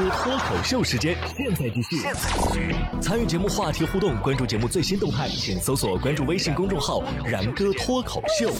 [0.00, 1.98] 哥脱口秀时间，现在继续。
[3.02, 8.50] 参与节目话题互动，关注节目最新动态，请搜索关注微信公众号“然哥脱口秀”。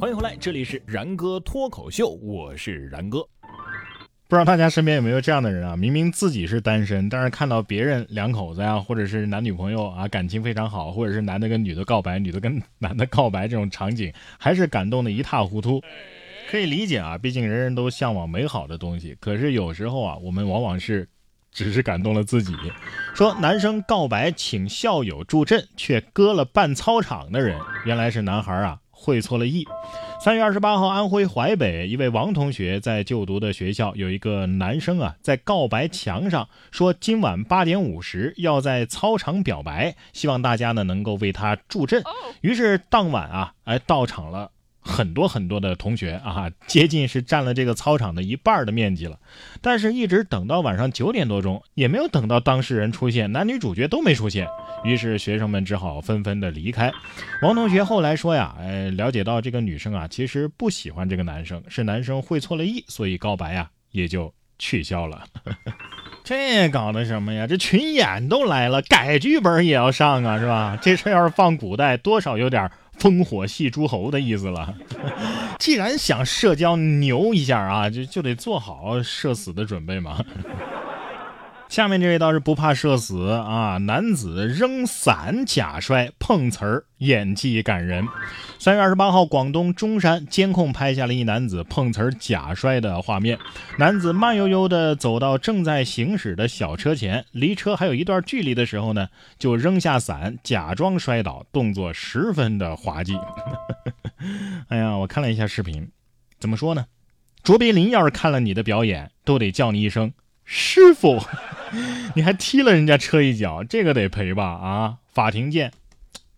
[0.00, 3.18] 欢迎回来，这里是然哥脱口秀，我是然哥。
[4.26, 5.76] 不知道大家身边有没有这样的人啊？
[5.76, 15.78] 明明自己是单身，但是看到别人两口子呀，或者是男女朋友啊，感情非常好，或者是男的跟女的告白，女的跟男的告白这种场景，还是感动的一塌糊涂。
[16.50, 19.16] 可以理解啊，毕竟人人都向往美好的东西。
[19.20, 21.08] 可是有时候啊，我们往往是
[21.50, 22.54] 只是感动了自己。
[23.14, 28.78] 说男生告白请校友助阵，却割了半操场的人，原来是男孩啊。
[29.04, 29.66] 会错了意。
[30.20, 42.04] 三月二十八号，安徽淮北一位王同学在就读的学校，有一个男生啊，在告白墙上说今晚八点五十要在操场表白，希望大家呢能够为他助阵。
[42.42, 44.52] 于是当晚啊，哎到场了。
[44.84, 49.18] 很多很多的同学啊，接近是占了这个操场的一半的面积了，
[49.60, 54.48] 但是一直等到晚上九点多钟，也没有等到当事人出现，男女主角都没出现，
[54.84, 56.92] 于是学生们只好纷纷的离开。
[57.42, 65.24] 王同学后来说呀，呃，了解到这个女生啊，其实不喜欢这个男生，是男生会错了意，所以告白呀也就取消了。
[66.24, 67.46] 这搞的什么呀？
[67.46, 70.76] 这群演都来了，改剧本也要上啊，是吧？
[70.82, 72.68] 这事要是放古代，多少有点。
[73.02, 74.72] 烽火戏诸侯的意思了。
[75.58, 80.24] 既然想社交牛一下啊，就就得做好社死的准备嘛。
[81.72, 83.78] 下面这位倒是不怕社死啊！
[83.78, 88.06] 男子扔伞假摔碰瓷儿，演技感人。
[88.58, 93.38] 三月二十八号，广东中山监控拍下了一男子碰瓷儿假摔的画面。
[93.78, 103.16] 男子慢悠悠地走到正在行驶的小车前，离车还有一段距离的时候呢，就扔下伞，假装摔倒，动作十分的滑稽。
[104.68, 105.88] 哎呀，我看了一下视频，
[106.38, 106.84] 怎么说呢？
[107.42, 110.12] 卓别林要是看了你的表演，都得叫你一声
[110.44, 111.20] 师傅。
[112.14, 114.44] 你还踢了人家车一脚，这个得赔吧？
[114.44, 115.72] 啊，法庭见，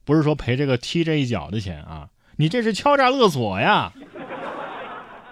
[0.04, 3.92] 不是说赔这个踢这一脚的钱啊，你这是敲诈勒索呀！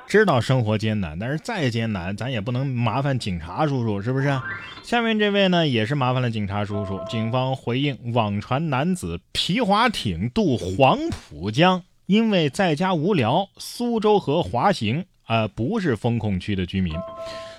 [0.08, 4.36] 知道生活艰难，但是再艰难，咱也不能麻烦警察叔叔，是不是？
[4.82, 7.00] 下面这位呢，也是麻烦了警察叔叔。
[7.08, 16.92] 警方回应网传男子皮划艇渡黄浦江，因为在家无聊，苏州河滑行，呃，不是风控区的居民。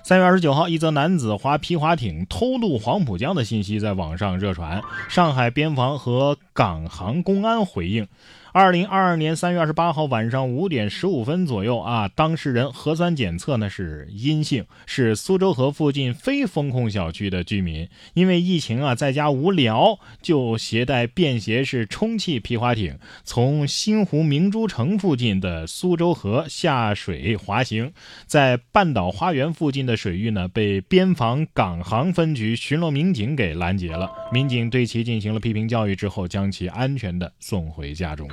[0.05, 4.83] 三月二十九号，一则男子划皮划艇偷渡黄浦江的信息在网上热传。
[5.07, 8.05] 上海边防和港航公安回应。
[8.51, 17.89] 二零二二年三月二十八号晚上五点十五分左右啊，当事人核酸检测呢是阴性，是苏州河附近非封控小区的居民。
[18.13, 27.91] 因为疫情啊，在家无聊，就携带便携式充气皮划艇，从新湖明珠城附近的苏州河下水滑行，
[28.27, 34.11] 在半岛花园附近的水域呢，被边防港航分局巡逻民警给拦截了。
[34.31, 38.29] 民警对其进行了批评教育之后，将其安全的送回家中。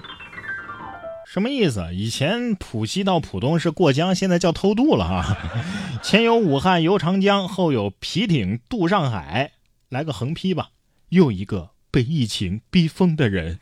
[1.27, 1.87] 什么意思？
[1.93, 5.39] 以前浦西到浦东是过江，现在叫偷渡了啊。
[6.03, 9.53] 前有武汉游长江，后有皮艇渡上海，
[9.89, 10.71] 来个横批吧。
[11.11, 13.61] 又一个被疫情逼疯的人。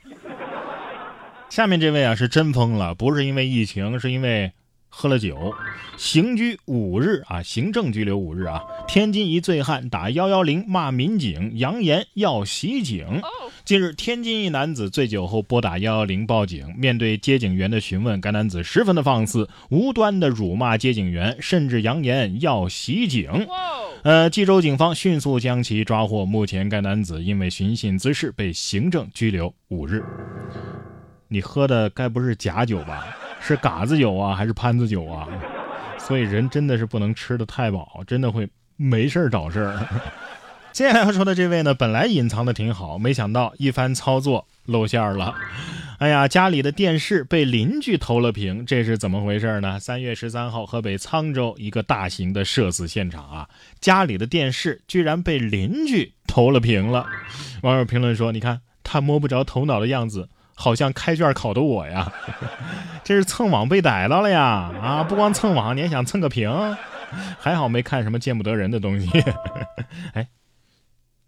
[1.50, 4.53] 下面这位啊是真疯了，不是因为疫情，是因为。
[4.88, 5.54] 喝了酒，
[5.97, 8.62] 刑拘五日啊，行政拘留五日啊。
[8.88, 13.21] 天津一醉汉打幺幺零骂民警，扬言要袭警。
[13.65, 23.47] 近日，天津一男子醉酒后拨打幺幺零报警，面对接警员的询问，该男子十分的放肆，无端的辱骂接警员，甚至扬言要袭警。
[24.03, 30.03] 呃，济州警方迅速将其抓获，目前该男子因为寻衅滋事被行政拘留五日。
[31.28, 33.04] 你喝的该不是假酒吧？
[33.41, 35.26] 是嘎子酒啊，还是潘子酒啊？
[35.99, 39.87] 所以人真的是不能吃的太饱，真的会没事儿找事儿。
[40.72, 45.34] 接下来要说的这位呢，本来隐藏的挺好，没想到一番操作露馅了。
[45.98, 49.81] 哎呀，家里的电视被邻居偷了屏，这是怎么回事呢？
[49.81, 53.48] 三月十三号，河北沧州一个大型的社死现场啊，
[53.80, 57.07] 家里的电视居然被邻居偷了屏了。
[57.62, 60.28] 网友评论说：“你看他摸不着头脑的样子。”
[60.60, 62.13] 好像开卷考的我呀，
[63.05, 64.72] 这是蹭网被逮到了呀！
[64.83, 66.51] 啊，不光蹭网，你还想蹭个屏？
[67.39, 69.09] 还好没看什么见不得人的东西。
[70.15, 70.28] 哎，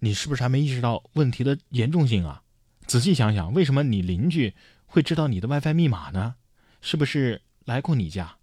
[0.00, 2.42] 你是不是还没意识到问题的严重性啊？
[2.88, 4.52] 仔细想想，为什么你邻居
[4.84, 6.34] 会知道你的 WiFi 密码呢？
[6.80, 8.34] 是不是来过你家？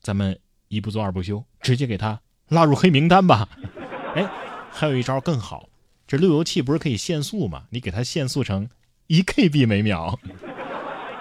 [0.00, 2.18] 咱们一不做二不休，直接给他
[2.48, 3.46] 拉入黑名单吧。
[4.16, 4.26] 哎，
[4.70, 5.68] 还有一招更好，
[6.06, 7.64] 这路由器不是可以限速吗？
[7.68, 8.70] 你给它限速成。
[9.12, 10.18] 一 KB 每秒，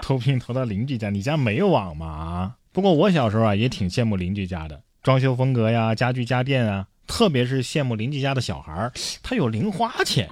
[0.01, 2.55] 投屏投到邻居家，你家没有网吗？
[2.71, 8.89] 不过我小时候啊，也挺羡慕邻居家的装修风格呀、家具家电啊，特别是羡慕邻居家的小孩，
[9.21, 10.29] 他有零花钱。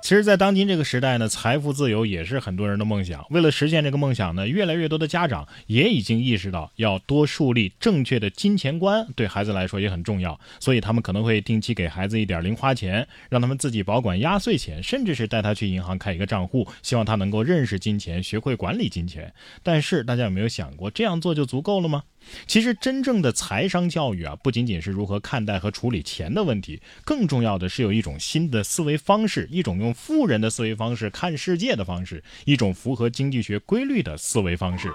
[0.00, 3.26] 其实，在当今这个时代呢，财富自由也是很多人的梦想。
[3.30, 10.38] 为了实现这个梦想呢，越来越多的家长也已经意识到要多树立正确的金钱观，对孩子来说也很重要。
[10.60, 19.34] 所以，他们可能会定期给孩子一点零花钱，让他们自己保管压岁钱，甚至是带他去银行开一个账户，希望他能够认识金钱，学会管理金钱。
[19.62, 22.04] 但是，大家有没有想过，这样做就足够了吗？
[22.46, 34.92] 其实，真正的财商教育啊，不仅仅是如何看待和处理钱的问题，更重要的是有一种新的思维方式，一种用富人的思维方式看世界的方式，一种符合经济学规律的思维方式。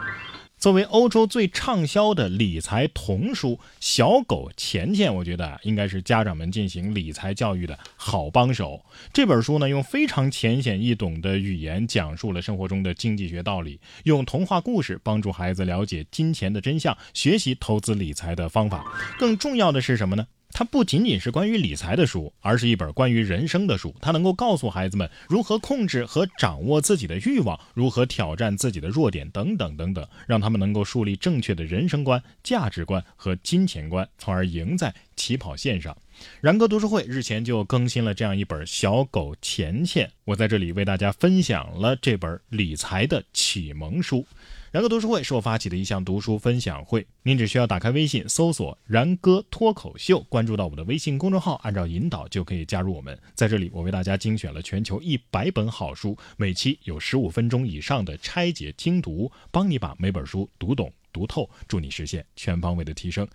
[0.63, 3.49] 作为欧洲最畅销的理财童书，
[3.81, 8.81] 《小狗钱钱》，我觉得应该是家长们进行理财教育的好帮手。
[9.11, 18.85] 这本书呢，用非常浅显易懂的语言讲述了生活中的经济学道理，用童话故事帮助孩子了解金钱的真相，学习投资理财的方法。
[19.19, 20.25] 更重要的是什么呢？
[20.53, 23.93] 它不仅仅是关于理财的书，而是一本关于人生的书。
[23.99, 35.95] 它能够告诉孩子们如何控制和掌握自己的欲望，如何挑战自己的弱点，等等等等，让他们能够树立正确的人生观、价值观和金钱观，从而赢在起跑线上。
[36.41, 44.25] 然哥读书会日前就更新了这样一本《小狗钱钱》，我在这里为大家分享了这本理财的启蒙书。
[44.71, 53.15] 然哥读书会是我发起的一项读书分享会，您只需要打开微信搜索“然哥脱口秀”，关注到我的微信公众号，按照引导就可以加入我们。
[53.35, 63.25] 在这里，我为大家精选了全球一百本好书，每期有十五分钟以上的拆解精读，帮你把每本书读懂读透，助你实现全方位的提升。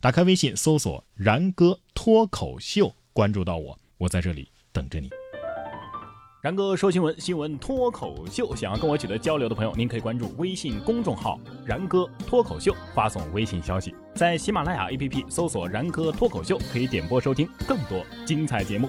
[0.00, 5.10] 打开微信搜索“然哥脱口秀”，关注到我，我在这里等着你。
[6.42, 8.54] 然哥说新闻，新闻脱口秀。
[8.54, 18.88] 想要跟我取得交流的朋友，您可以关注微信公众号“然哥脱口秀”，发送微信消息，在喜马拉雅 APP 搜索“然哥脱口秀”，可以点播收听更多精彩节目。